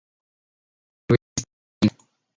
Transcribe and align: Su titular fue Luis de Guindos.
Su 0.03 0.07
titular 0.07 0.97
fue 1.05 1.15
Luis 1.15 1.45
de 1.81 1.87
Guindos. 1.89 2.07